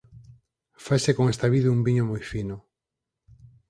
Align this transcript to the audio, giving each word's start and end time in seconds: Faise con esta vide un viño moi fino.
Faise 0.85 1.11
con 1.17 1.25
esta 1.33 1.47
vide 1.53 1.73
un 1.75 1.81
viño 1.87 2.03
moi 2.11 2.23
fino. 2.31 2.55